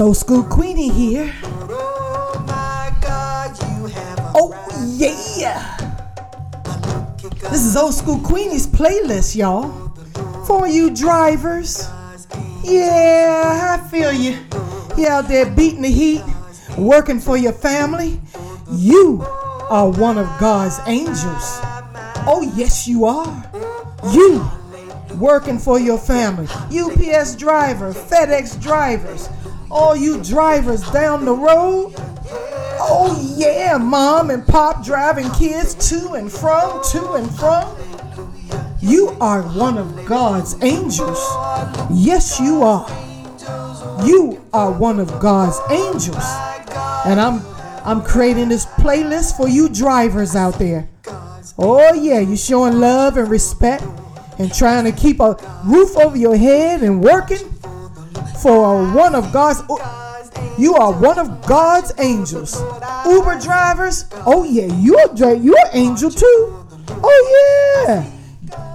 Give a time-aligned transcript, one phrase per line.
[0.00, 1.32] Old school Queenie here.
[4.34, 4.54] Oh
[4.96, 5.76] yeah!
[7.50, 9.90] This is old school Queenie's playlist, y'all.
[10.46, 11.88] For you drivers.
[12.64, 14.38] Yeah, I feel you.
[14.96, 16.22] You out there beating the heat,
[16.78, 18.20] working for your family.
[18.70, 19.22] You
[19.68, 21.60] are one of God's angels.
[22.26, 23.44] Oh, yes, you are.
[24.12, 24.48] You
[25.16, 26.46] working for your family.
[26.46, 29.28] UPS driver, FedEx drivers,
[29.72, 31.94] all you drivers down the road.
[32.84, 37.74] Oh, yeah, mom and pop driving kids to and from, to and from.
[38.82, 41.18] You are one of God's angels.
[41.90, 42.86] Yes, you are.
[44.04, 46.24] You are one of God's angels.
[47.06, 47.42] And I'm
[47.84, 50.88] I'm creating this playlist for you drivers out there.
[51.58, 53.84] Oh yeah, you showing love and respect
[54.38, 57.38] and trying to keep a roof over your head and working
[58.42, 59.62] for one of God's
[60.58, 62.60] you are one of God's angels.
[63.06, 66.66] Uber drivers, oh yeah, you're you're an angel too.
[66.90, 68.10] Oh yeah.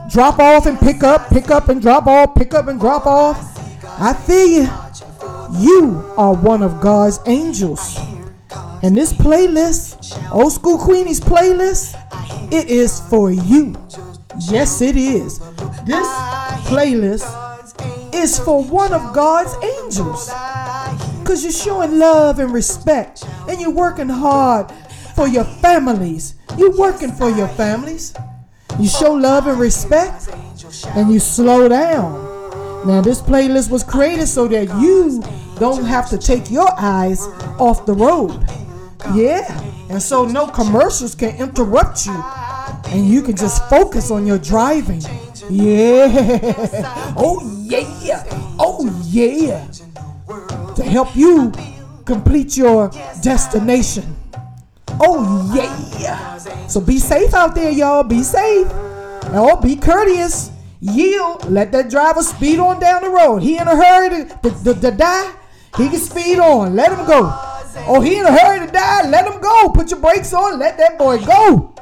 [0.10, 3.38] Drop off and pick up, pick up and drop off, pick up and drop off.
[4.00, 4.88] I feel you.
[5.60, 7.98] You are one of God's angels.
[8.84, 11.96] And this playlist, Old School Queenie's playlist,
[12.52, 13.76] it is for you.
[14.50, 15.40] Yes, it is.
[15.86, 16.08] This
[16.68, 17.26] playlist
[18.14, 20.30] is for one of God's angels.
[21.20, 24.72] Because you're showing love and respect and you're working hard
[25.16, 26.36] for your families.
[26.58, 28.14] You're working for your families.
[28.80, 30.30] You show love and respect
[30.96, 32.28] and you slow down.
[32.88, 35.22] Now, this playlist was created so that you
[35.60, 37.28] don't have to take your eyes
[37.60, 38.46] off the road.
[39.14, 42.24] Yeah, and so no commercials can interrupt you
[42.88, 45.02] and you can just focus on your driving.
[45.50, 46.54] Yeah,
[47.16, 48.24] oh yeah,
[48.60, 49.66] oh yeah,
[50.76, 51.54] to help you
[52.06, 52.90] complete your
[53.22, 54.16] destination.
[55.00, 56.38] Oh yeah.
[56.68, 58.04] So be safe out there, y'all.
[58.04, 58.68] Be safe.
[59.30, 60.52] Oh, be courteous.
[60.80, 61.50] Yield.
[61.50, 63.42] Let that driver speed on down the road.
[63.42, 65.34] He in a hurry to, to, to, to die.
[65.78, 66.76] He can speed on.
[66.76, 67.32] Let him go.
[67.88, 69.10] Oh, he in a hurry to die.
[69.10, 69.70] Let him go.
[69.70, 70.60] Put your brakes on.
[70.60, 71.74] Let that boy go.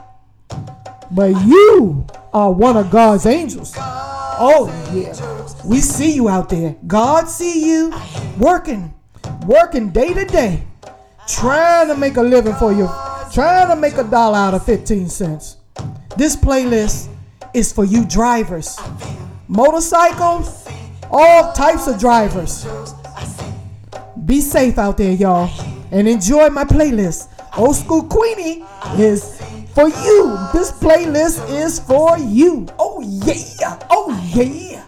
[1.12, 3.74] But you are one of God's angels.
[3.78, 5.16] Oh yeah.
[5.66, 6.76] We see you out there.
[6.86, 7.94] God see you
[8.38, 8.94] working,
[9.48, 10.62] working day to day,
[11.30, 12.90] trying to make a living for you,
[13.32, 15.56] trying to make a dollar out of 15 cents.
[16.18, 17.08] This playlist
[17.54, 18.78] is for you drivers,
[19.48, 20.68] motorcycles,
[21.10, 22.68] all types of drivers.
[24.26, 25.50] Be safe out there, y'all,
[25.90, 27.30] and enjoy my playlist.
[27.58, 28.66] Old School Queenie
[28.98, 29.35] is
[29.76, 30.38] for you.
[30.54, 32.66] This playlist is for you.
[32.80, 33.78] Oh, yeah.
[33.92, 34.86] Oh, yeah.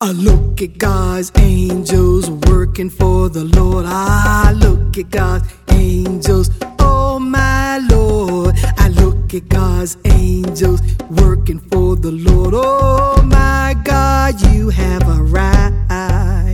[0.00, 3.84] I look at God's angels working for the Lord.
[3.86, 8.54] I look at God's angels, oh my Lord.
[8.78, 10.80] I look at God's angels
[11.10, 12.54] working for the Lord.
[12.54, 15.72] Oh my God, you have a right.
[15.90, 16.45] I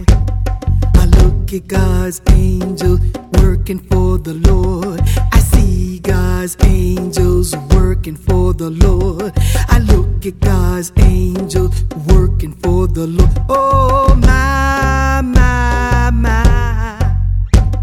[1.52, 3.00] look at God's angels
[3.32, 5.00] working for the Lord.
[5.32, 9.32] I see God's angels working for the Lord.
[9.68, 13.30] I look at God's angels working for the Lord.
[13.50, 17.18] Oh my, my, my.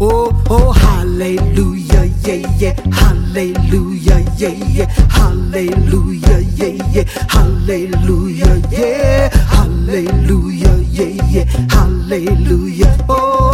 [0.00, 11.22] Oh, oh, hallelujah, yeah, yeah, hallelujah, yeah, yeah, hallelujah, yeah, yeah, hallelujah, yeah, hallelujah, yeah,
[11.28, 13.49] yeah, hallelujah, oh,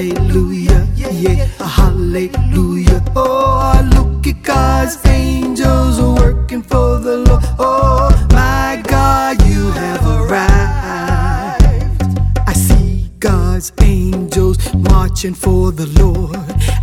[0.00, 8.82] hallelujah, yeah, hallelujah, oh, I look at God's angels working for the Lord, oh, my
[8.86, 11.62] God, you have arrived.
[12.46, 16.36] I see God's angels marching for the Lord.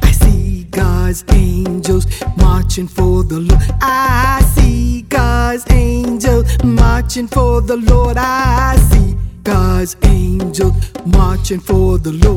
[0.03, 2.05] I see God's angels
[2.37, 3.63] marching for the Lord.
[3.81, 8.17] I see God's angels marching for the Lord.
[8.17, 10.73] I see God's angels
[11.05, 12.36] marching for the Lord.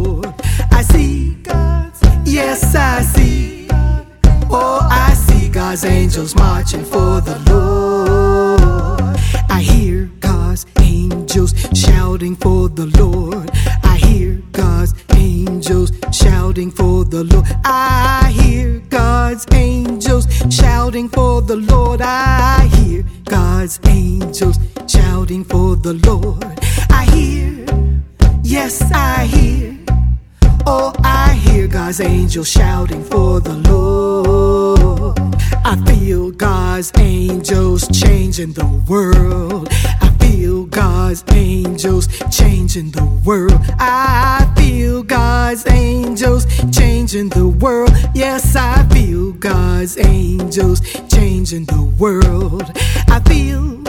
[47.11, 47.91] changing the world.
[48.15, 52.63] Yes, I feel God's angels changing the world.
[53.09, 53.83] I feel,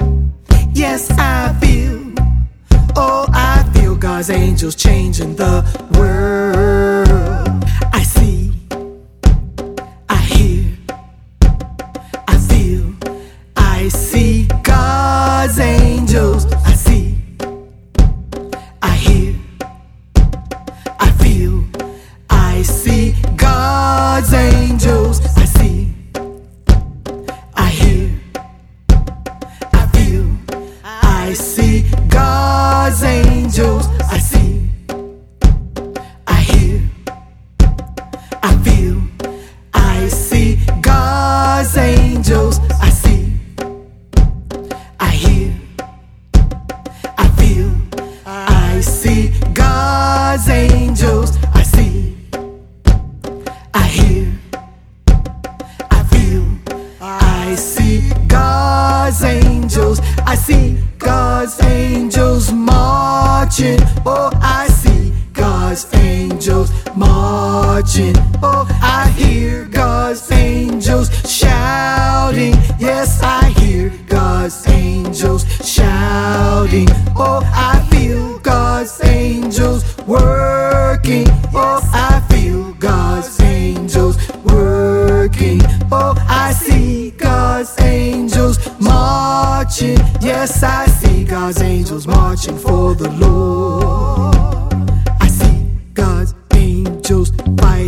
[0.74, 2.14] yes, I feel.
[2.96, 5.64] Oh, I feel God's angels changing the
[5.96, 6.91] world.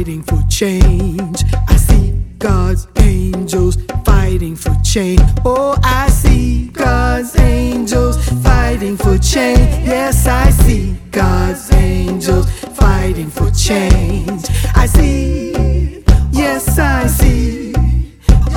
[0.03, 1.45] fighting for change.
[1.69, 5.21] I see God's angels fighting for change.
[5.45, 9.87] Oh, I see God's angels fighting for change.
[9.87, 14.43] Yes, I see God's angels fighting for change.
[14.75, 17.73] I see, yes, I see.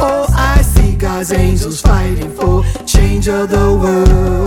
[0.00, 4.45] Oh, I see God's angels fighting for change of the world.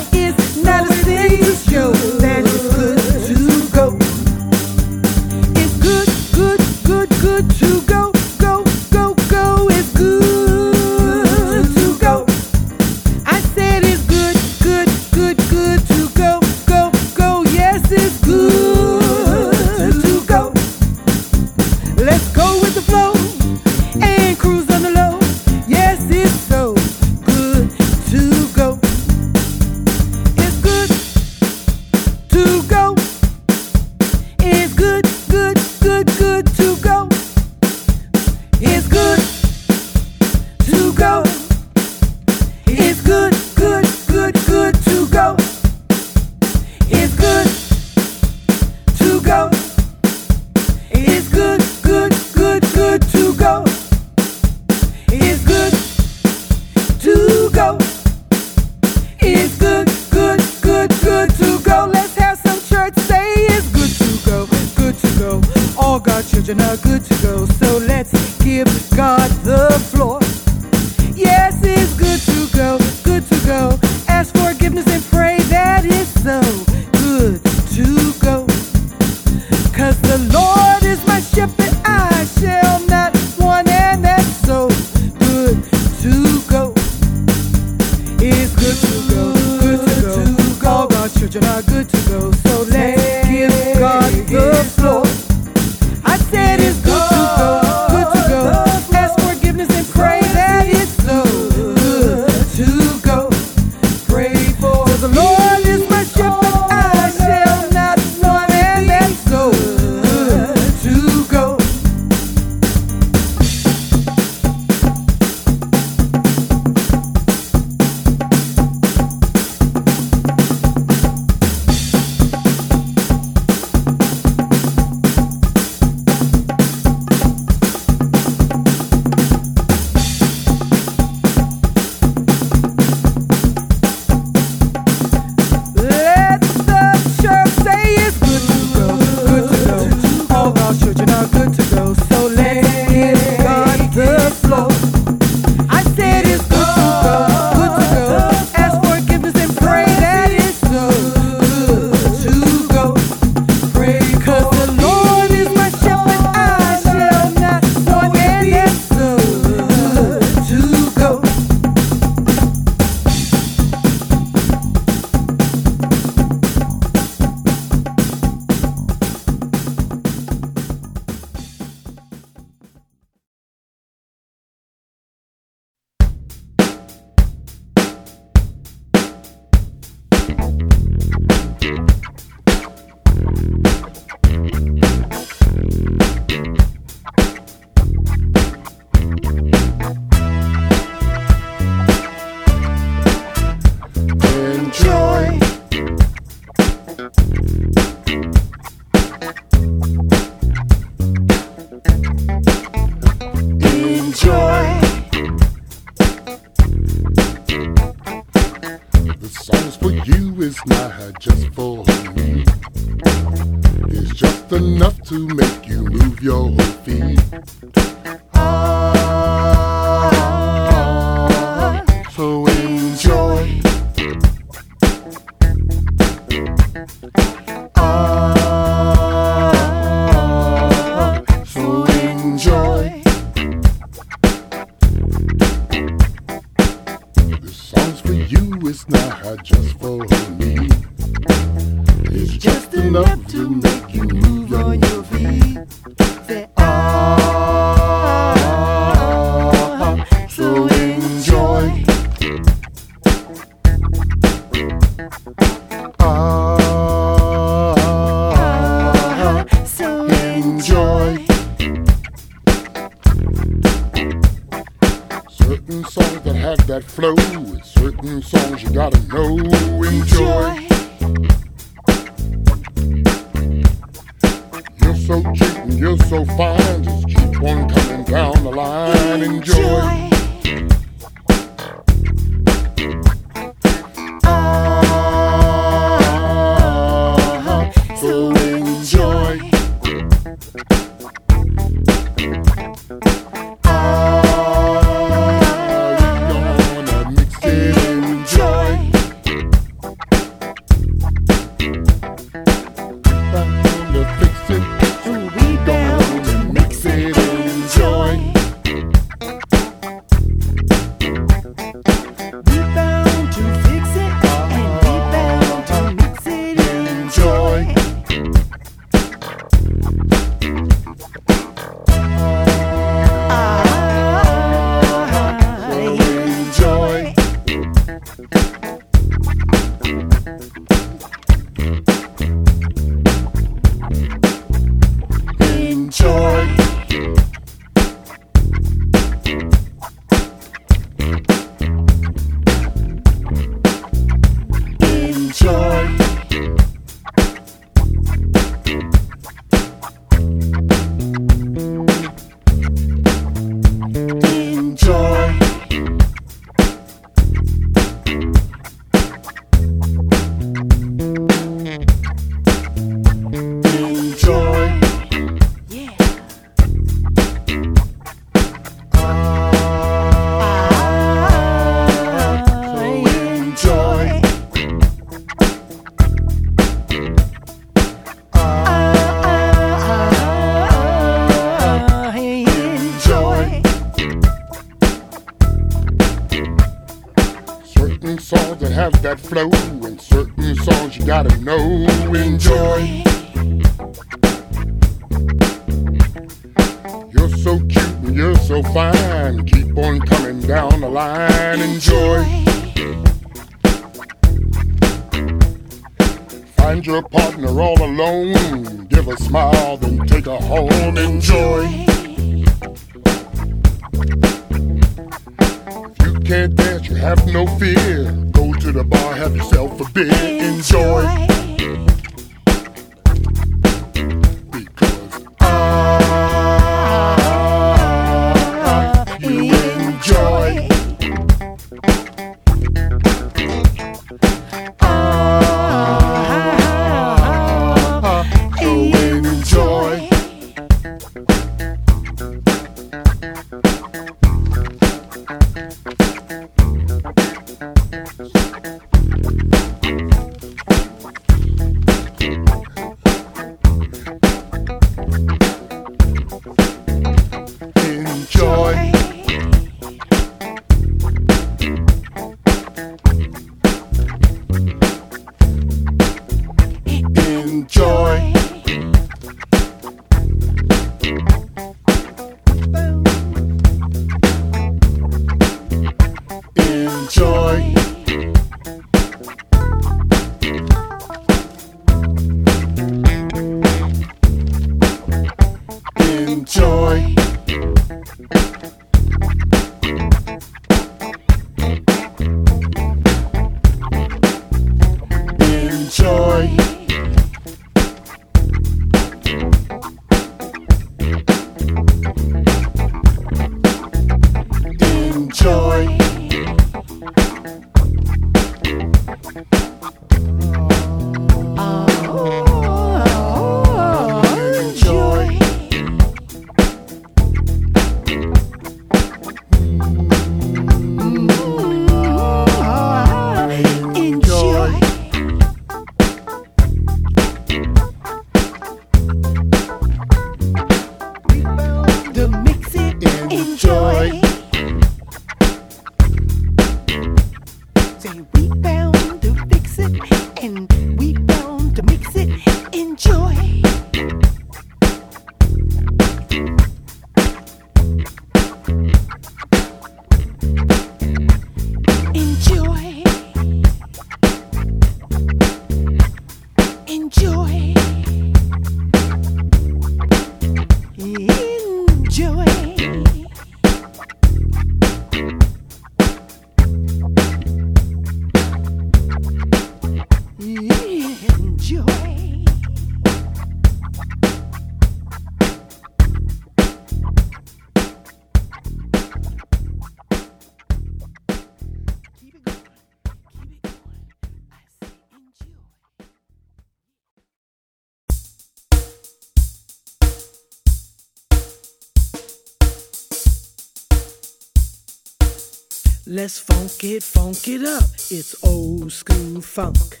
[596.22, 597.88] Let's funk it, funk it up.
[598.10, 600.00] It's old school funk.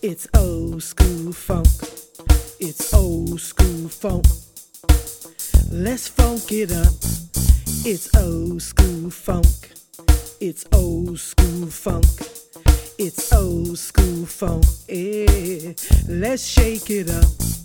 [0.00, 1.66] It's old school funk.
[2.60, 4.26] It's old school funk.
[5.72, 6.94] Let's funk it up.
[7.84, 9.72] It's old school funk.
[10.38, 12.06] It's old school funk.
[12.96, 14.64] It's old school funk.
[14.86, 15.72] Yeah.
[16.06, 17.59] Let's shake it up.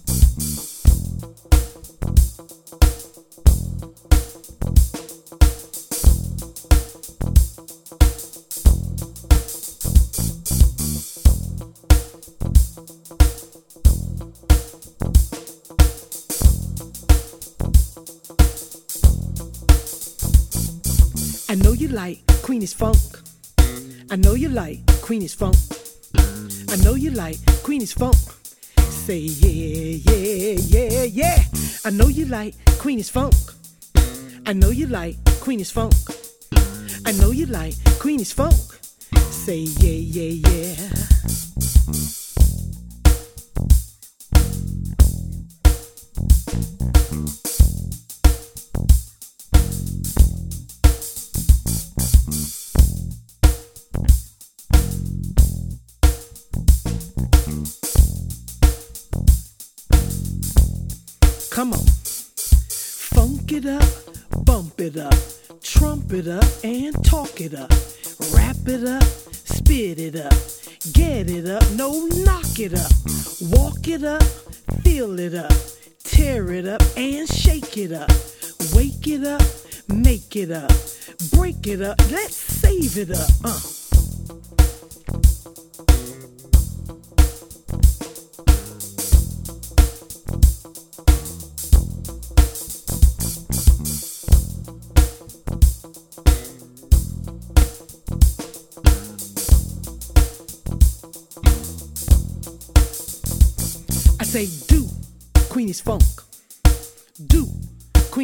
[22.65, 24.09] Queenie's funk.
[24.09, 25.55] I know you like Queenie's funk.
[26.67, 28.15] I know you like Queenie's funk.
[28.89, 31.43] Say yeah, yeah, yeah, yeah.
[31.85, 33.35] I know you like Queenie's funk.
[34.47, 35.93] I know you like Queenie's funk.
[37.05, 38.57] I know you like Queenie's funk.
[39.29, 41.14] Say yeah, yeah, yeah.
[63.65, 65.13] It up, bump it up,
[65.61, 67.71] trump it up, and talk it up.
[68.33, 70.33] Wrap it up, Spit it up,
[70.93, 72.91] get it up, no, knock it up.
[73.51, 74.23] Walk it up,
[74.83, 75.53] fill it up,
[76.03, 78.09] tear it up, and shake it up.
[78.73, 79.41] Wake it up,
[79.87, 80.71] make it up,
[81.31, 83.29] break it up, let's save it up.
[83.43, 83.74] Uh.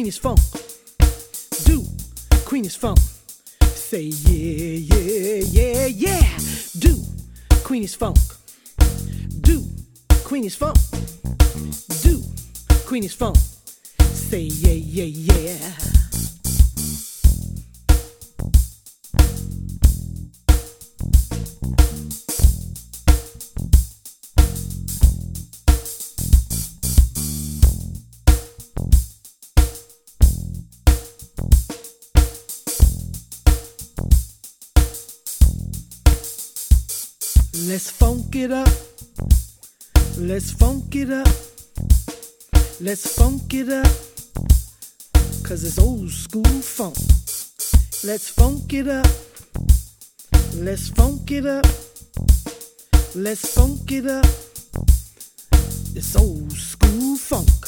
[0.02, 0.40] Queenie's funk.
[1.62, 1.84] Do,
[2.44, 2.98] Queen is funk.
[3.60, 6.38] Say yeah, yeah, yeah, yeah.
[6.80, 6.96] Do,
[7.62, 8.18] Queen is funk.
[9.42, 9.62] Do,
[10.24, 10.76] Queen is funk.
[12.02, 12.20] Do,
[12.84, 13.36] Queen is funk.
[13.36, 15.81] Say yeah, yeah, yeah.
[45.62, 46.96] Cause it's old school funk.
[48.02, 49.06] Let's funk it up.
[50.56, 51.64] Let's funk it up.
[53.14, 54.26] Let's funk it up.
[55.94, 57.61] It's old school funk.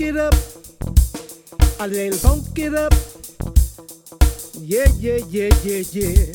[0.00, 0.34] Funk it up.
[1.80, 2.94] A little funk it up.
[4.54, 6.32] Yeah, yeah, yeah, yeah, yeah.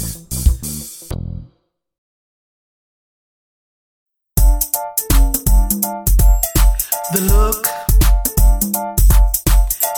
[7.12, 7.64] The look,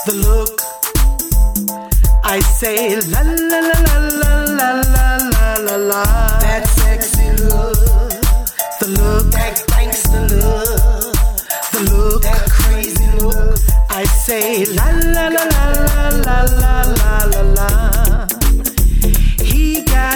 [0.06, 0.60] the look.
[2.24, 2.94] I say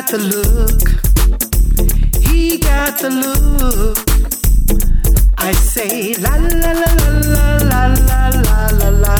[0.08, 0.88] the look.
[2.22, 3.98] He got the look.
[5.38, 7.10] I say la la la la
[7.70, 9.16] la la la la la.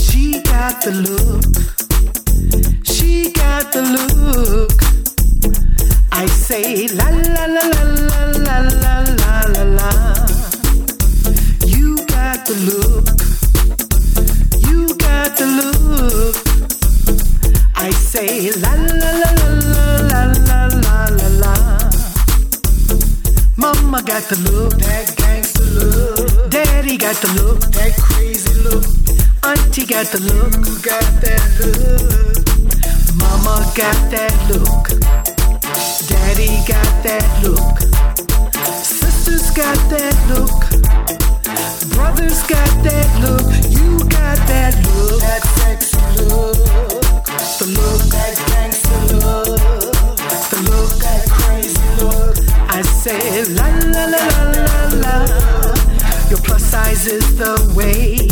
[0.00, 1.44] She got the look.
[2.84, 4.72] She got the look.
[6.12, 9.90] I say la la la la la la la la la
[11.66, 13.06] You got the look.
[14.68, 16.51] You got the look.
[17.84, 21.52] I say la la la la la la la la.
[23.56, 26.50] Mama got the look, that gangster look.
[26.50, 28.84] Daddy got the look, that crazy look.
[29.42, 32.46] Auntie got the look, you got that look.
[33.18, 34.86] Mama got that look.
[36.06, 37.78] Daddy got that look.
[38.84, 40.62] Sisters got that look.
[41.96, 47.01] Brothers got that look, you got that look, that sexy look,
[47.62, 49.58] the look, that gangster look,
[50.50, 52.34] the look, that crazy look.
[52.68, 55.16] I say la la la la la la.
[56.28, 58.26] Your plus size is the way,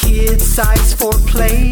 [0.00, 1.70] kid size for play.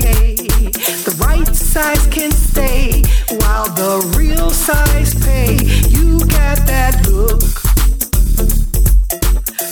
[1.06, 3.02] The right size can stay
[3.40, 5.56] while the real size pay.
[5.88, 7.40] You got that look,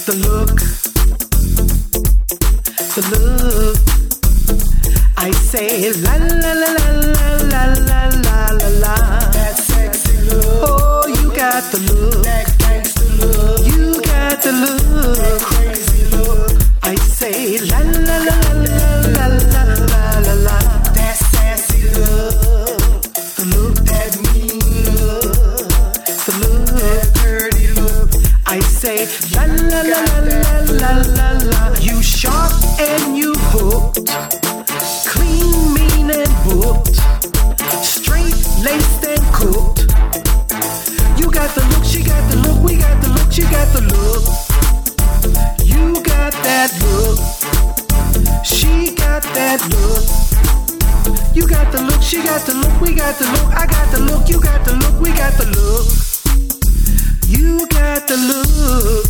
[0.07, 0.59] the look
[2.95, 3.42] the look.
[5.25, 6.91] I say la la la la
[7.47, 8.95] la la la la la.
[9.31, 10.43] That sexy look.
[10.67, 12.25] Oh, you got the look.
[12.25, 13.65] That gangster look.
[13.65, 15.17] You got the look.
[15.23, 16.51] That crazy look.
[16.83, 18.53] I say la la la la
[19.15, 20.59] la la la la la.
[20.99, 23.07] That sassy look.
[23.39, 24.59] The look that mean
[24.91, 26.03] look.
[26.27, 28.11] The look that dirty look.
[28.49, 29.07] I say
[29.37, 29.83] la la.
[29.87, 30.51] la la
[30.83, 30.91] la.
[31.15, 31.79] La la.
[31.79, 33.12] You sharp and
[53.13, 55.87] got the look, I got the look, you got the look, we got the look.
[57.29, 59.07] You got the look,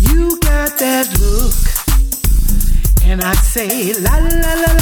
[0.00, 1.54] you got that look.
[3.04, 4.81] And I say la la la la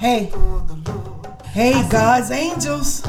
[0.00, 0.32] Hey,
[1.52, 3.06] hey, God's angels.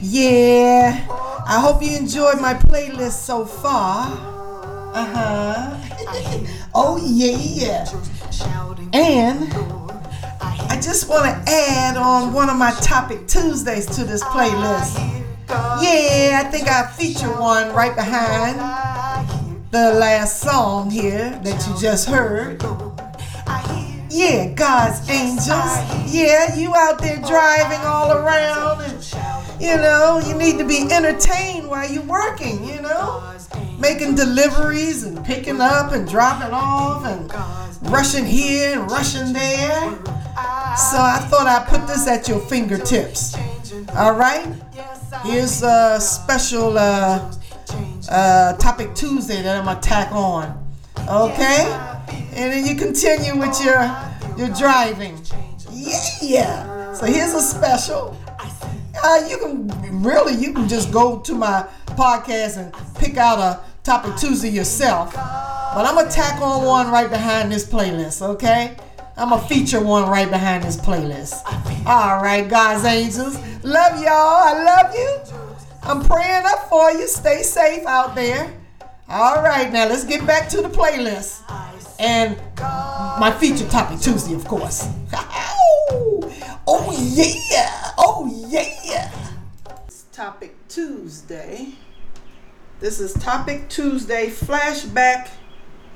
[0.00, 1.06] Yeah,
[1.46, 4.06] I hope you enjoyed my playlist so far.
[4.94, 6.70] Uh huh.
[6.74, 7.84] oh, yeah.
[8.92, 9.52] And
[10.70, 14.98] I just want to add on one of my Topic Tuesdays to this playlist.
[15.48, 18.58] Yeah, I think I feature one right behind
[19.72, 22.62] the last song here that you just heard.
[24.10, 26.12] Yeah, God's angels.
[26.12, 29.00] Yeah, you out there driving all around and
[29.60, 33.22] you know, you need to be entertained while you're working, you know?
[33.78, 39.90] Making deliveries and picking up and dropping off and rushing here and rushing there.
[40.76, 43.36] So I thought I'd put this at your fingertips.
[43.94, 44.46] All right?
[45.24, 47.30] Here's a special uh,
[48.08, 50.59] uh, topic Tuesday that I'm gonna tack on.
[50.98, 51.70] Okay?
[52.32, 53.80] And then you continue with your
[54.36, 55.20] your driving.
[55.70, 55.98] Yeah.
[56.22, 56.94] yeah.
[56.94, 58.16] So here's a special.
[59.02, 63.60] Uh, you can really you can just go to my podcast and pick out a
[63.82, 65.14] topic Tuesday yourself.
[65.14, 68.76] But I'm gonna tack on one right behind this playlist, okay?
[69.16, 71.34] I'm gonna feature one right behind this playlist.
[71.86, 73.38] All right, God's angels.
[73.64, 74.08] Love y'all.
[74.10, 75.18] I love you.
[75.82, 77.06] I'm praying up for you.
[77.06, 78.52] Stay safe out there.
[79.12, 81.40] All right, now let's get back to the playlist.
[81.98, 82.40] And
[83.18, 84.86] my feature topic Tuesday, of course.
[85.12, 87.90] oh yeah!
[87.98, 89.10] Oh yeah!
[90.12, 91.72] Topic Tuesday.
[92.78, 95.30] This is topic Tuesday flashback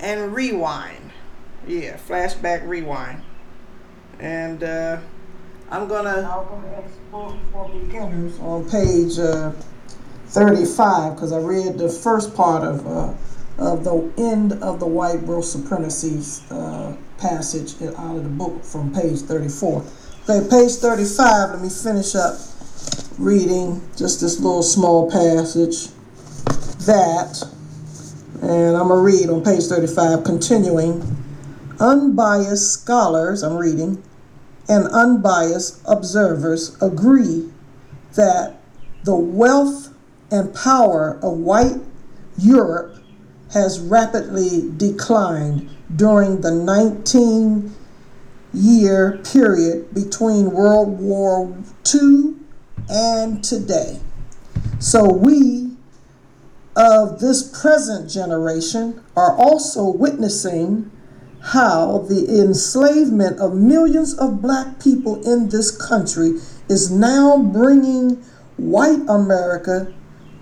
[0.00, 1.12] and rewind.
[1.68, 3.22] Yeah, flashback rewind.
[4.18, 4.98] And uh,
[5.70, 6.44] I'm gonna
[7.12, 9.52] for, for beginners on page uh,
[10.34, 12.86] 35 because I read the first part of.
[12.86, 13.14] Uh,
[13.56, 16.20] of the end of the white world supremacy
[16.50, 19.84] uh, passage out of the book from page 34.
[20.28, 22.36] Okay, page 35, let me finish up
[23.18, 25.88] reading just this little small passage.
[26.86, 27.42] That,
[28.42, 31.16] and I'm going to read on page 35, continuing.
[31.80, 34.02] Unbiased scholars, I'm reading,
[34.68, 37.50] and unbiased observers agree
[38.14, 38.56] that
[39.04, 39.93] the wealth
[40.30, 41.76] and power of white
[42.38, 42.96] Europe
[43.52, 47.72] has rapidly declined during the 19
[48.52, 51.56] year period between World War
[51.92, 52.34] II
[52.88, 54.00] and today.
[54.78, 55.64] So, we
[56.76, 60.90] of this present generation are also witnessing
[61.40, 66.32] how the enslavement of millions of black people in this country
[66.68, 68.16] is now bringing
[68.56, 69.92] white America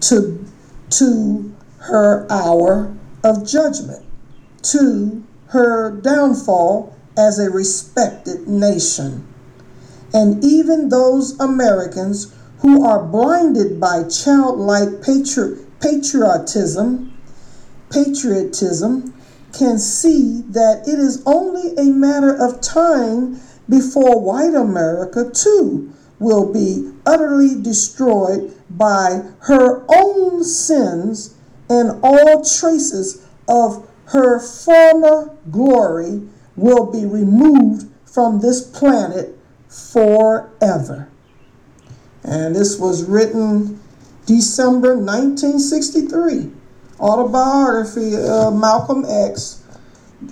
[0.03, 0.45] to,
[0.91, 4.05] to her hour of judgment
[4.63, 9.27] to her downfall as a respected nation.
[10.15, 17.17] And even those Americans who are blinded by childlike patri- patriotism,
[17.91, 19.15] patriotism
[19.53, 26.53] can see that it is only a matter of time before white America too will
[26.53, 31.35] be utterly destroyed by her own sins,
[31.69, 36.23] and all traces of her former glory
[36.57, 41.09] will be removed from this planet forever.
[42.25, 43.81] And this was written
[44.27, 46.53] December 1963.
[47.01, 49.65] Autobiography of Malcolm X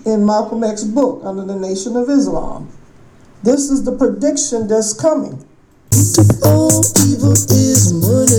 [0.06, 2.70] in Malcolm X book under the Nation of Islam.
[3.42, 5.44] This is the prediction that's coming.
[5.92, 8.30] All evil is money.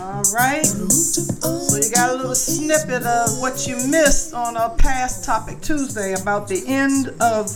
[0.00, 0.64] All right.
[0.64, 6.14] So you got a little snippet of what you missed on a past topic Tuesday
[6.14, 7.54] about the end of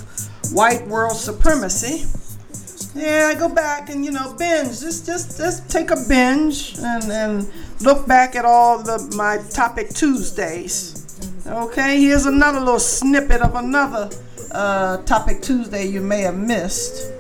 [0.53, 2.05] white world supremacy.
[2.95, 4.81] Yeah, go back and you know binge.
[4.81, 7.51] Just just just take a binge and and
[7.81, 10.99] look back at all the my topic Tuesdays.
[11.47, 14.11] Okay, here's another little snippet of another
[14.53, 17.13] uh, topic Tuesday you may have missed.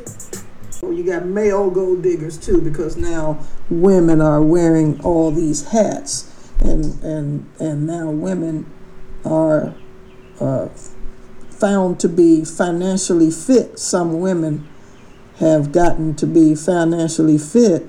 [0.83, 3.39] You got male gold diggers too, because now
[3.71, 8.67] women are wearing all these hats, and and and now women
[9.25, 9.75] are
[10.41, 10.69] uh,
[11.51, 13.79] found to be financially fit.
[13.79, 14.69] Some women
[15.37, 17.87] have gotten to be financially fit,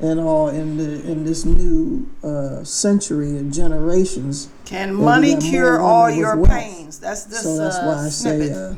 [0.00, 4.48] and all in the in this new uh, century of generations.
[4.64, 6.50] Can money cure all your wealth.
[6.50, 6.98] pains?
[6.98, 8.48] That's this So that's uh, why I snippet.
[8.48, 8.74] say uh,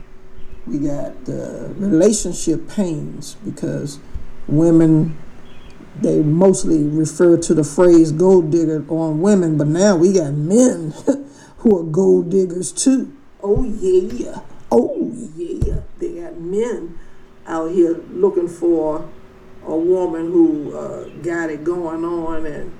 [0.66, 4.00] we got uh, relationship pains because
[4.48, 5.16] women
[6.00, 10.92] they mostly refer to the phrase gold digger on women, but now we got men
[11.58, 13.16] who are gold diggers too.
[13.42, 16.98] Oh yeah, oh yeah, they got men
[17.46, 19.08] out here looking for
[19.64, 22.72] a woman who uh, got it going on and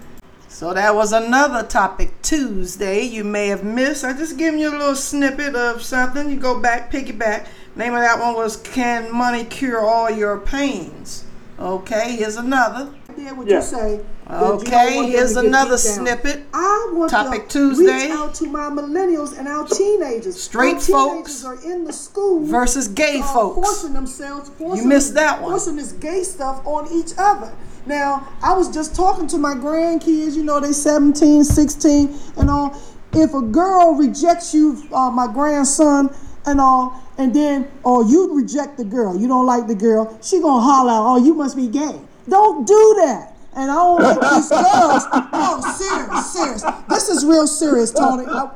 [0.56, 4.04] So that was another topic Tuesday you may have missed.
[4.04, 6.30] I just giving you a little snippet of something.
[6.30, 7.46] You go back, piggyback.
[7.76, 11.24] Name of that one was Can Money Cure All Your Pains?
[11.60, 12.88] Okay, here's another.
[13.18, 13.56] Yeah, what Yeah.
[13.56, 14.00] you say.
[14.28, 16.06] that you Okay, here's another beat down.
[16.06, 16.46] snippet.
[16.54, 18.06] I want Topic to Tuesday.
[18.06, 20.42] reach out to my millennials and our teenagers.
[20.42, 23.56] Straight our folks teenagers are in the school versus gay uh, folks.
[23.56, 24.48] forcing themselves.
[24.56, 25.50] Forcing you missed that one.
[25.50, 27.52] Forcing this gay stuff on each other.
[27.86, 30.34] Now, I was just talking to my grandkids.
[30.34, 32.80] You know, they 17, 16, and all.
[33.12, 38.76] If a girl rejects you, uh, my grandson, and all, and then, or you reject
[38.76, 41.66] the girl, you don't like the girl, she gonna holler out, "Oh, you must be
[41.68, 43.36] gay." Don't do that.
[43.54, 45.04] And I don't like these girls.
[45.32, 46.64] No, serious, serious.
[46.88, 48.26] This is real serious, Tony.
[48.26, 48.50] I-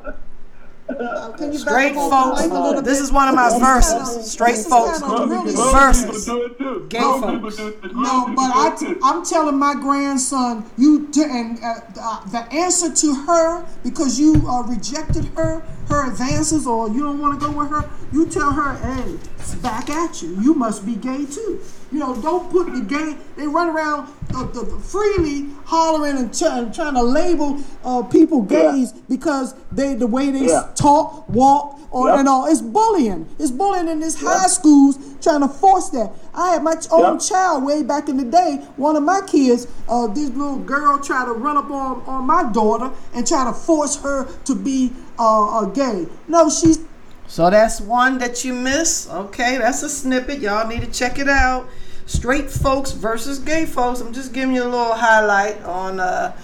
[0.98, 2.42] uh, can you Straight up on the folks.
[2.42, 4.31] mic a little This is one of my verses.
[4.31, 6.87] Straight folks kinda really versus do it too.
[6.88, 7.26] gay folks.
[7.33, 7.94] people do it.
[7.94, 9.00] no, but people I do it t- too.
[9.05, 14.35] I'm telling my grandson, you t- and uh, uh, the answer to her because you
[14.48, 17.88] uh, rejected her, her advances, or you don't want to go with her.
[18.12, 20.28] You tell her, hey, it's back at you.
[20.41, 21.61] You must be gay too.
[21.93, 23.16] You know, don't put the gay.
[23.36, 28.03] They run around uh, the, the freely hollering and ch- and trying to label uh,
[28.05, 30.68] people gays because they the way they Yeah.
[30.76, 32.18] talk, walk, or Yep.
[32.20, 32.47] and all.
[32.47, 33.26] It's bullying.
[33.41, 36.12] It's bullying in these high schools trying to force that.
[36.32, 38.64] I had my ch- own child way back in the day.
[38.76, 42.45] One of my kids, uh, this little girl tried to run up on, on my
[42.53, 46.07] daughter and try to force her to be uh, a gay.
[46.28, 46.78] No, she's
[47.26, 49.09] So that's one that you miss.
[49.11, 50.38] Okay, that's a snippet.
[50.38, 51.66] Y'all need to check it out.
[52.11, 54.01] Straight folks versus gay folks.
[54.01, 56.35] I'm just giving you a little highlight on a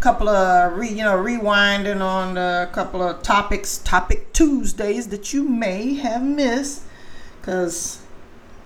[0.00, 5.44] couple of re, you know rewinding on a couple of topics, topic Tuesdays that you
[5.44, 6.82] may have missed,
[7.40, 8.02] because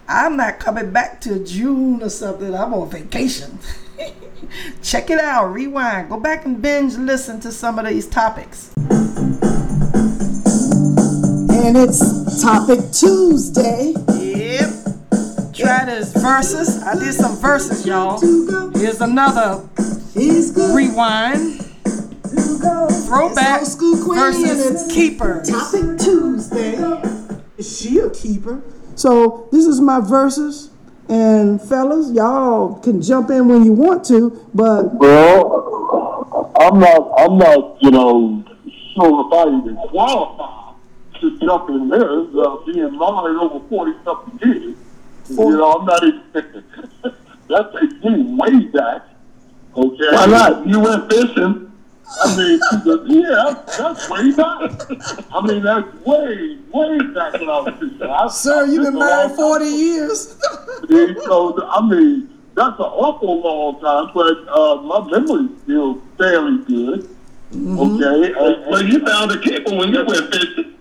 [0.09, 2.55] I'm not coming back till June or something.
[2.55, 3.59] I'm on vacation.
[4.83, 5.53] Check it out.
[5.53, 6.09] Rewind.
[6.09, 8.73] Go back and binge listen to some of these topics.
[11.67, 13.93] and it's Topic Tuesday.
[15.57, 15.67] Yep.
[15.67, 16.83] Try this verses.
[16.83, 18.21] I did some verses, y'all.
[18.75, 19.67] Here's another
[20.15, 21.61] rewind.
[21.85, 22.89] to go.
[23.07, 25.49] Throwback It's old school queen and versus it's keepers.
[25.49, 26.77] Topic Tuesday.
[27.57, 28.63] Is she a keeper?
[28.97, 30.71] So this is my verses.
[31.09, 37.39] And fellas, y'all can jump in when you want to, but Well, I'm not, I'm
[37.39, 38.45] not, you know,
[38.95, 40.75] sure if I even qualify
[41.21, 44.77] to jump in there, uh, being married over 40 something years.
[45.29, 46.65] You know, I'm not even,
[47.49, 49.03] That's takes me way back.
[49.77, 50.11] Okay?
[50.13, 50.67] Why not?
[50.67, 51.73] You went fishing.
[52.25, 52.61] I mean,
[53.23, 54.71] yeah, that's way back.
[55.33, 58.03] I mean, that's way, way back when I was fishing.
[58.03, 60.39] I, sir, I you've been married long 40 years.
[60.89, 66.65] yeah, so I mean, that's an awful long time, but uh, my memory's still fairly
[66.65, 67.11] good.
[67.53, 70.75] Okay, and, Well, you found a keeper when you went fishing.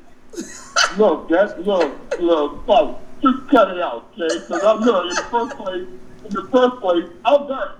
[0.97, 4.27] look, that look, look, folks, just cut it out, okay?
[4.39, 5.87] Because I know in the first place,
[6.25, 7.73] in the first place, I'm dirty.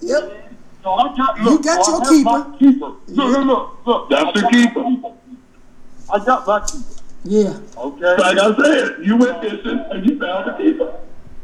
[0.00, 0.48] Yep.
[0.82, 2.30] So I got You look, got so I your have keeper.
[2.30, 2.86] My keeper.
[2.86, 4.10] Look, look, look, look.
[4.10, 4.80] That's I the got keeper.
[4.80, 5.12] my keeper.
[6.12, 6.84] I got my keeper.
[7.24, 7.58] Yeah.
[7.76, 8.16] Okay.
[8.18, 10.92] Like I said, you went fishing and you found the keeper.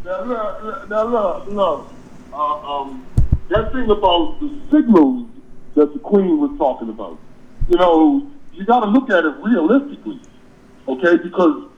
[0.05, 1.93] Now look, now look, look.
[2.33, 3.07] Uh, um,
[3.49, 5.29] that thing about the signals
[5.77, 7.19] that the queen was talking about.
[7.69, 10.21] You know, you got to look at it realistically,
[10.89, 11.17] okay?
[11.17, 11.71] Because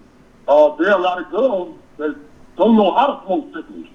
[0.48, 2.16] uh, there are a lot of girls that
[2.56, 3.86] don't know how to throw signals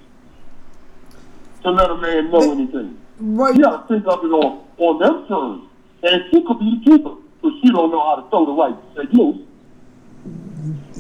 [1.63, 2.97] to let a man know anything.
[3.19, 3.55] Right.
[3.55, 5.69] You got to think of it on on them terms,
[6.03, 8.75] and she could be the keeper, but she don't know how to throw the right
[8.95, 9.41] signals.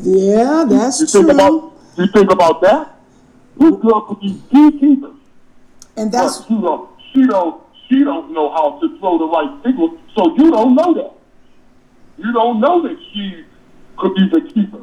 [0.01, 1.21] Yeah, that's You true.
[1.23, 2.95] think about you think about that.
[3.57, 5.11] This girl could be the keeper.
[5.97, 9.63] and that's but she don't, she don't, she don't know how to throw the right
[9.63, 11.11] signal, so you don't know that.
[12.17, 13.45] You don't know that she
[13.97, 14.81] could be the keeper.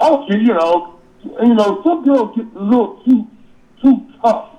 [0.00, 3.26] Okay, you know, you know, some girls get a little too,
[3.82, 4.50] too tough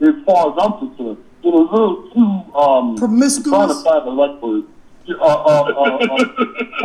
[0.00, 1.18] as far as I'm concerned.
[1.42, 3.48] Get a little too, um, Promiscuous?
[3.48, 4.64] Trying to find the right word.
[5.08, 6.24] Uh, uh, uh, uh,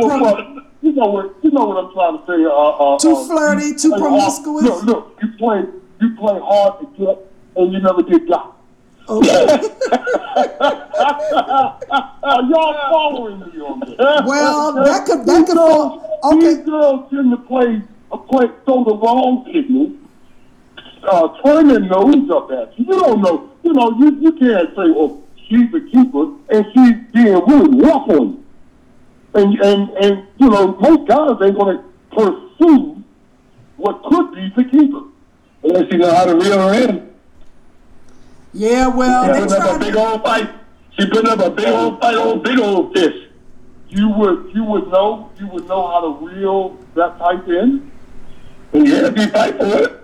[0.00, 2.44] well, well, you know what, you know what I'm trying to say.
[2.44, 4.64] Uh, uh, Too uh, flirty, too play hard- promiscuous?
[4.64, 5.62] Look, look, you play,
[6.00, 8.53] you play hard to get, and you never get got.
[9.08, 9.68] Okay.
[12.22, 13.96] Are Y'all following me on this?
[13.98, 16.54] Well, that could- that could girls- fall- okay.
[16.54, 17.82] These girls tend to play,
[18.12, 19.92] uh, play, throw the wrong signal,
[21.08, 22.86] uh, turn their nose up at you.
[22.88, 23.50] You don't know.
[23.62, 28.08] You know, you, you can't say, well, she's the keeper," and she's being really rough
[28.08, 28.44] on you.
[29.34, 31.82] And and and you know, most guys ain't gonna
[32.12, 33.02] pursue
[33.76, 35.00] what could be the keeper.
[35.62, 37.13] Unless you know how to reel her in.
[38.54, 40.50] Yeah, well, She they put up a big old fight.
[40.98, 43.28] She put up a big old fight on big old fish.
[43.88, 47.90] You would you would know you would know how to reel that type in.
[48.72, 50.03] And you had to be fight for it.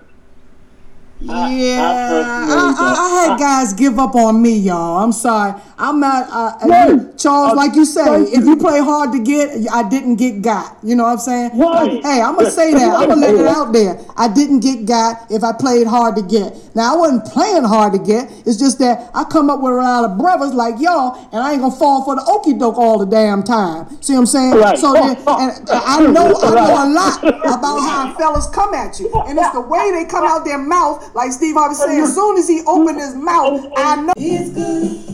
[1.23, 4.99] Yeah, I, I, I had guys give up on me, y'all.
[5.03, 5.61] I'm sorry.
[5.79, 7.19] I'm not, uh, uh, Right.
[7.19, 8.51] Charles, Uh, like you say, if you.
[8.51, 10.77] you play hard to get, I didn't get got.
[10.83, 11.59] You know what I'm saying?
[11.59, 11.93] Right.
[11.95, 12.95] Like, hey, I'm gonna say that.
[12.97, 13.99] I'm gonna let it out there.
[14.17, 16.55] I didn't get got if I played hard to get.
[16.75, 18.31] Now I wasn't playing hard to get.
[18.47, 21.53] It's just that I come up with a lot of brothers like y'all, and I
[21.53, 23.87] ain't gonna fall for the okey doke all the damn time.
[24.03, 24.55] See what I'm saying?
[24.55, 24.79] Right.
[24.79, 29.11] So then, and I know I know a lot about how fellas come at you,
[29.27, 31.10] and it's the way they come out their mouth.
[31.15, 35.11] Like Steve Harvey said, as soon as he opened his mouth, I know it's good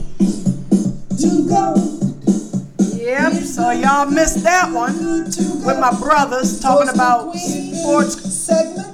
[1.19, 1.75] to go.
[2.95, 8.21] Yep, so y'all missed that one with my brothers talking about sports.
[8.33, 8.93] segment.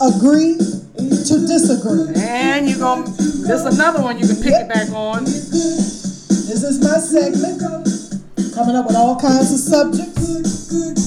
[0.00, 2.12] Agree to disagree.
[2.16, 3.08] And you're gonna,
[3.46, 5.24] there's another one you can pick it back on.
[5.24, 7.62] This is my segment.
[8.54, 11.05] Coming up with all kinds of subjects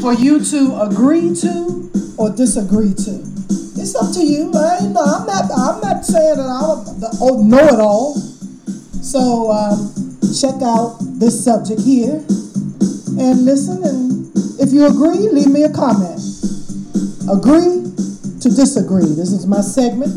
[0.00, 3.22] for you to agree to or disagree to.
[3.78, 4.52] It's up to you.
[4.54, 5.44] I ain't, no, I'm not.
[5.56, 8.14] I'm not saying that I'm the oh, know-it-all.
[9.02, 9.92] So um,
[10.40, 12.16] check out this subject here
[13.18, 13.84] and listen.
[13.84, 16.20] And if you agree, leave me a comment.
[17.30, 17.84] Agree
[18.40, 19.06] to disagree.
[19.06, 20.12] This is my segment,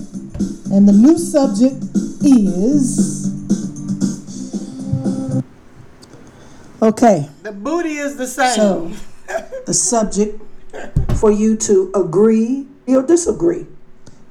[0.72, 1.84] and the new subject
[2.24, 3.28] is.
[6.82, 8.56] Okay, The booty is the same.
[8.56, 8.92] so
[9.66, 10.42] the subject
[11.18, 13.66] for you to agree or disagree.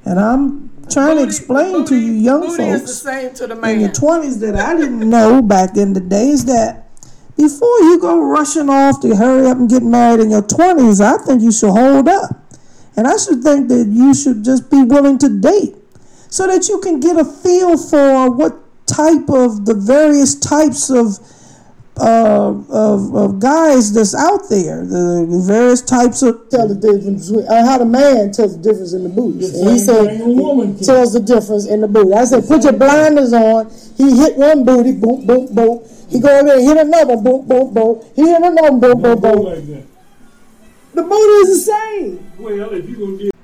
[0.05, 3.61] And I'm trying to Booty- explain to you young booty the folks same to the
[3.69, 6.87] in your 20s that I didn't know back in the days that
[7.37, 11.23] before you go rushing off to hurry up and get married in your 20s, I
[11.23, 12.35] think you should hold up.
[12.97, 15.75] And I should think that you should just be willing to date
[16.29, 21.17] so that you can get a feel for what type of the various types of
[21.99, 27.47] uh, of, of guys that's out there, the various types of tell the difference between
[27.47, 29.45] uh, how the man tells the difference in the booty.
[29.45, 32.13] And he said woman tells the difference in the booty.
[32.13, 33.69] I said, put your blinders on.
[33.97, 35.83] He hit one booty, boom, boom, boom.
[36.09, 38.01] He go over there and hit another, boom, boom, boom.
[38.15, 39.43] He hit another, boom, boom, boom.
[39.43, 39.83] like that.
[40.93, 42.31] The booty is the same.
[42.39, 43.35] Well, if you gonna get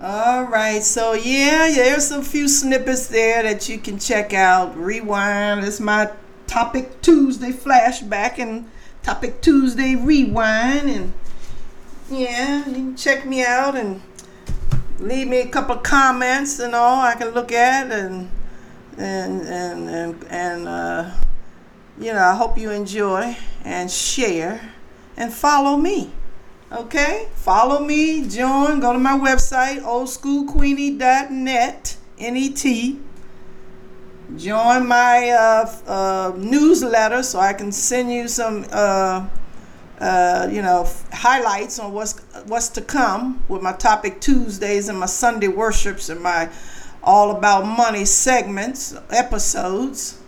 [0.00, 4.76] All right, so yeah, there's a few snippets there that you can check out.
[4.76, 5.64] Rewind.
[5.64, 6.10] It's my
[6.54, 8.70] Topic Tuesday flashback and
[9.02, 11.12] Topic Tuesday rewind, and
[12.08, 14.00] yeah, you can check me out and
[15.00, 18.30] leave me a couple comments and all I can look at and
[18.96, 21.10] and and and, and uh,
[21.98, 24.74] you know I hope you enjoy and share
[25.16, 26.12] and follow me.
[26.70, 33.00] Okay, follow me, join, go to my website, oldschoolqueenie.net, N-E-T.
[34.36, 39.28] Join my uh, uh, newsletter so I can send you some uh,
[40.00, 45.06] uh, you know, highlights on what's what's to come with my topic Tuesdays and my
[45.06, 46.50] Sunday worships and my
[47.02, 50.20] all about money segments episodes.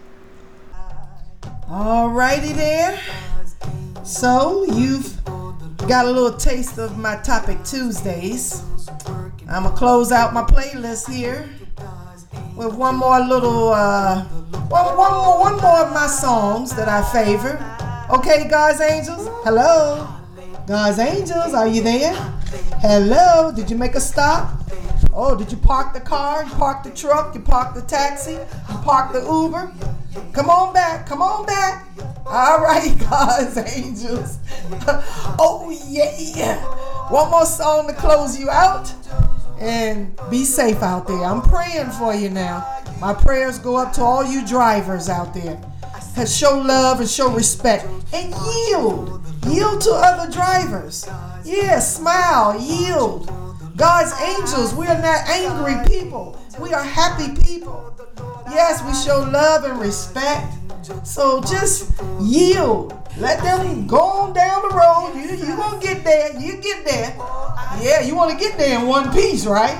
[1.68, 3.00] Alrighty there.
[4.04, 5.24] So you've
[5.88, 8.62] got a little taste of my topic Tuesdays.
[9.48, 11.48] I'm gonna close out my playlist here
[12.56, 14.24] with one more little, uh,
[14.68, 17.54] one, one more, one more of my songs that I favor.
[18.10, 19.28] Okay, God's angels.
[19.44, 20.08] Hello,
[20.66, 21.54] God's angels.
[21.54, 22.14] Are you there?
[22.80, 23.52] Hello.
[23.52, 24.62] Did you make a stop?
[25.12, 26.44] Oh, did you park the car?
[26.44, 27.34] You park the truck?
[27.34, 28.32] You park the taxi?
[28.32, 29.72] You park the Uber?
[30.32, 31.06] Come on back.
[31.06, 31.86] Come on back.
[32.26, 34.38] All right, God's angels.
[35.38, 36.56] oh yeah.
[37.10, 38.92] One more song to close you out
[39.58, 41.24] and be safe out there.
[41.24, 42.66] I'm praying for you now.
[43.00, 45.60] My prayers go up to all you drivers out there.
[46.26, 49.22] Show love and show respect and yield.
[49.46, 51.06] Yield to other drivers.
[51.44, 53.30] Yeah, smile, yield.
[53.76, 56.40] God's angels, we are not angry people.
[56.58, 57.94] We are happy people.
[58.50, 60.55] Yes, we show love and respect.
[61.04, 62.94] So just yield.
[63.18, 65.14] Let them go on down the road.
[65.16, 66.38] You you gonna get there.
[66.38, 67.16] You get there.
[67.80, 69.76] Yeah, you want to get there in one piece, right?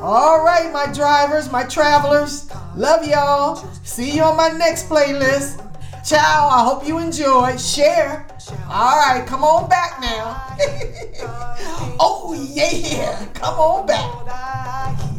[0.00, 2.50] All right, my drivers, my travelers.
[2.76, 3.56] Love y'all.
[3.82, 5.62] See you on my next playlist.
[6.04, 6.48] Ciao.
[6.48, 7.56] I hope you enjoy.
[7.56, 8.26] Share.
[8.68, 10.46] All right, come on back now.
[11.98, 15.15] oh yeah, come on back.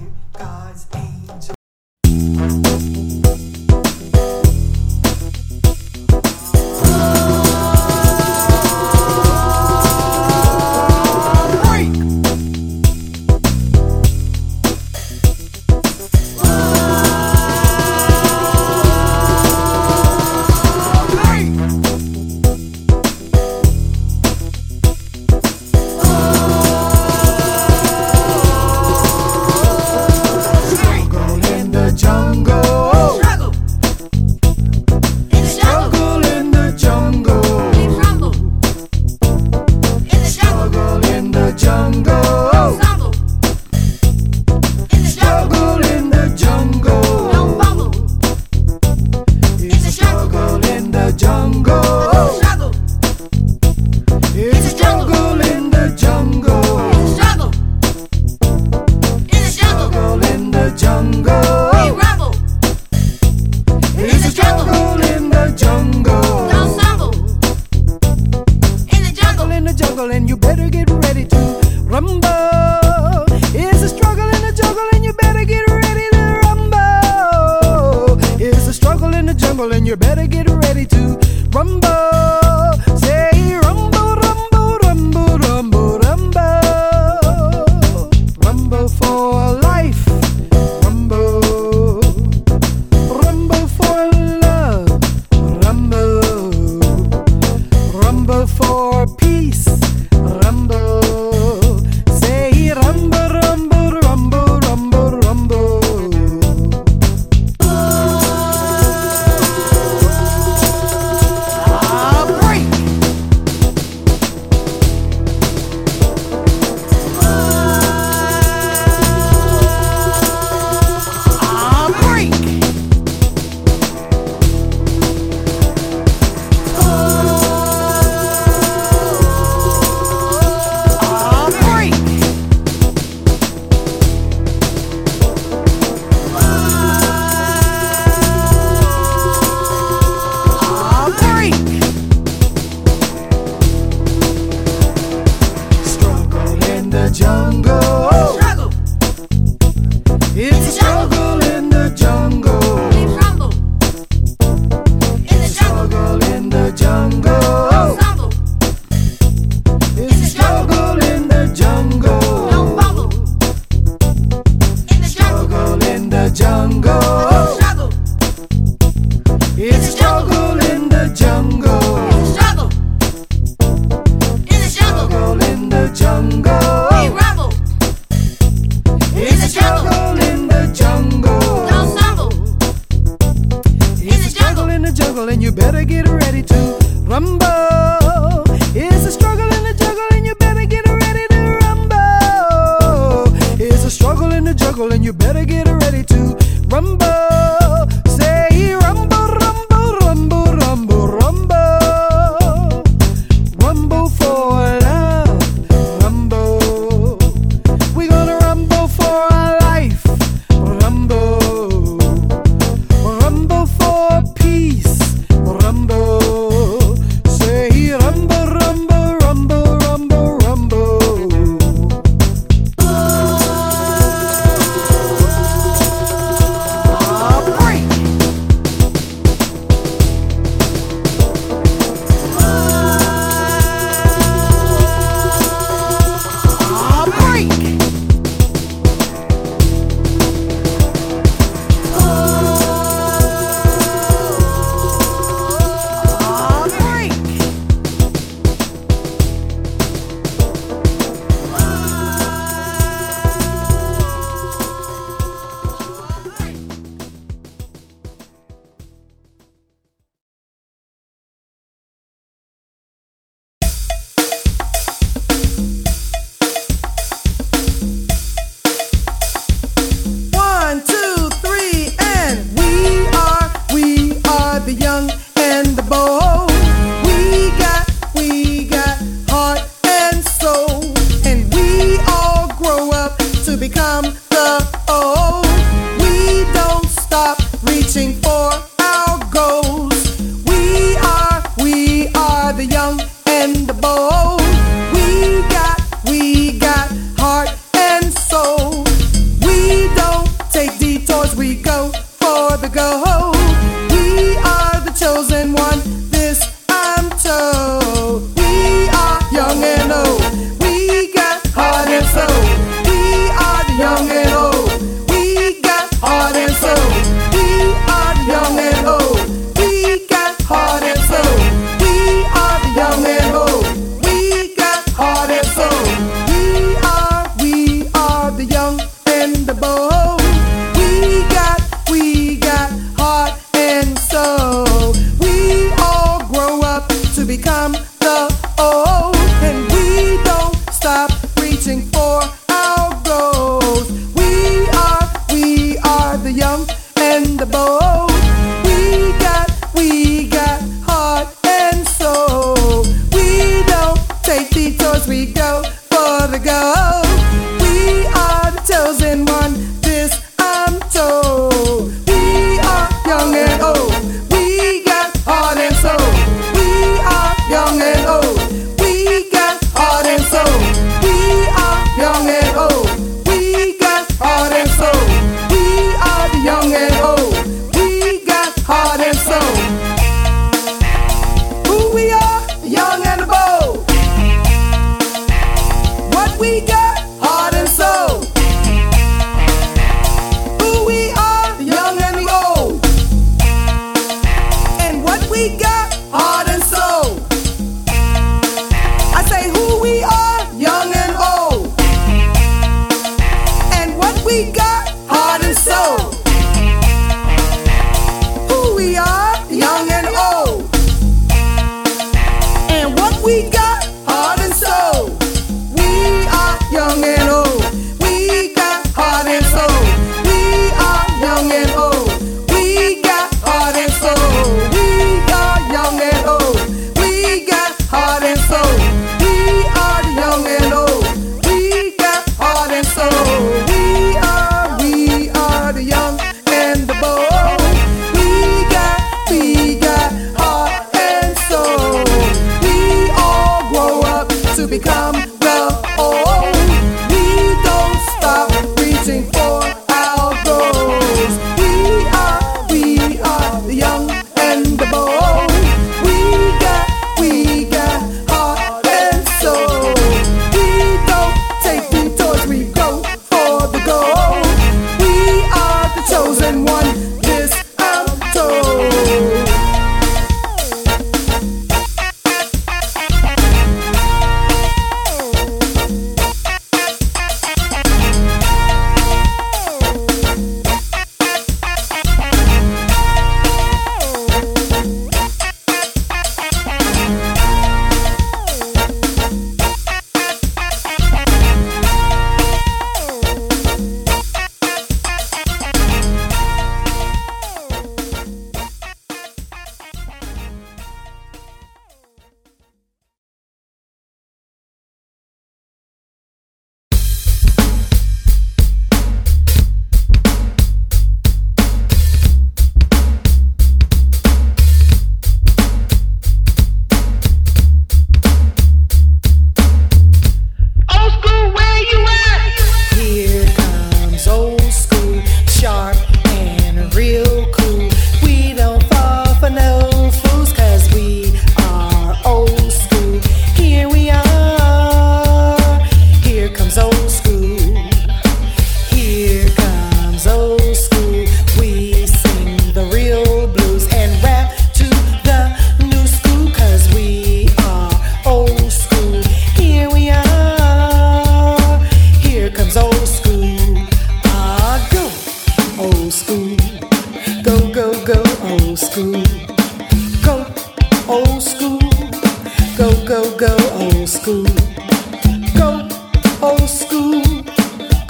[150.40, 150.97] It's a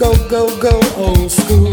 [0.08, 1.67] Go, go, go, old school.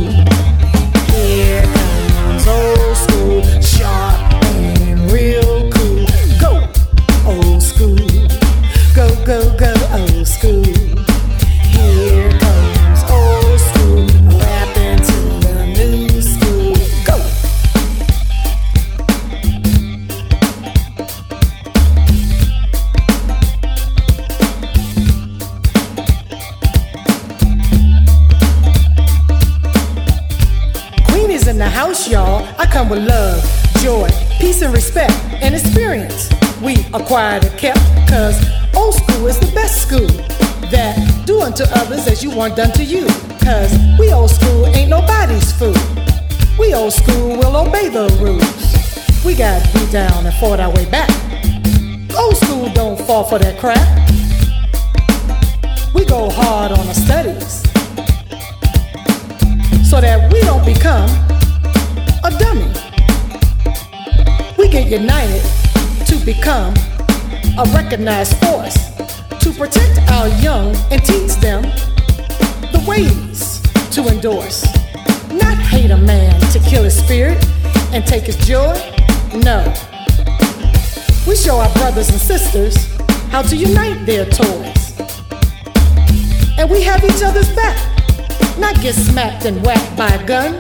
[89.45, 90.59] and whacked by a gun,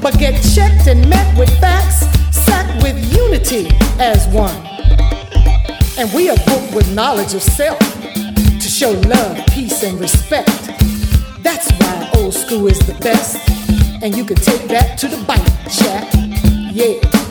[0.00, 4.56] but get checked and met with facts, sacked with unity as one.
[5.98, 10.48] And we are booked with knowledge of self to show love, peace, and respect.
[11.42, 13.36] That's why old school is the best,
[14.02, 16.08] and you can take that to the bike, chap.
[16.72, 17.25] Yeah.